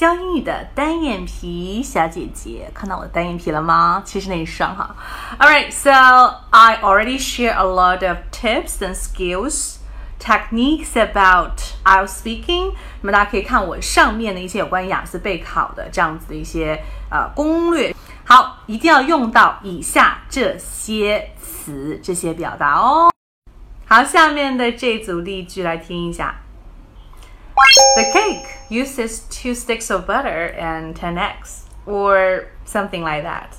[0.00, 4.02] 教英语的单眼皮小姐姐，看到我的单眼皮了吗？
[4.02, 4.96] 其实那一双哈。
[5.38, 5.90] Alright, so
[6.48, 9.76] I already share a lot of tips and skills.
[10.18, 17.94] Techniques about IELTS speaking，那么大家可以看我上面的一些有关于雅思备考的这样子的一些呃攻略。
[18.24, 23.12] 好，一定要用到以下这些词、这些表达哦。
[23.84, 26.36] 好，下面的这组例句来听一下。
[27.95, 33.55] The cake uses two sticks of butter and ten eggs, or something like that.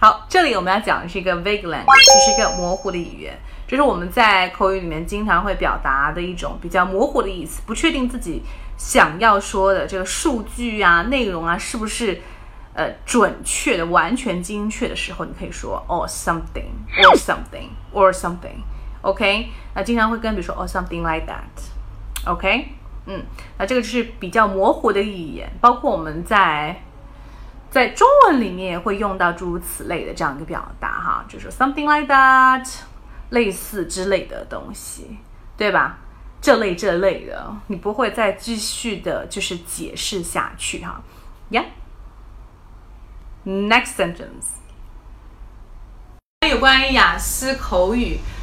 [0.00, 8.42] 好，这里我们要讲的是一个 vague language，就是一个模糊的语言，这是我们在口语里面经常会表达的一种比较模糊的意思，不确定自己
[8.76, 12.20] 想要说的这个数据啊、内容啊是不是
[12.74, 16.68] 呃准确的、完全精确的时候，你可以说 or something
[17.02, 22.72] or something or something。OK，那经常会跟比如说 or something like that。OK，
[23.05, 23.23] 嗯，
[23.57, 26.81] 那这个就是比较模糊的语言，包括我们在。
[27.71, 32.67] 在中文里面也会用到诸如此类的这样一个表达哈，就是 something like that，
[33.29, 35.19] 类似之类的东西，
[35.55, 35.99] 对吧？
[36.41, 41.01] 这类这类的，你不会再继续的就是解释下去哈。
[43.45, 44.49] Yeah，next sentence，
[46.41, 48.17] 那有关于雅思口语，